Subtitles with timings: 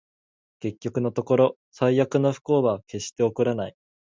[0.61, 3.75] 結局のところ、最悪の不幸は決して起こらない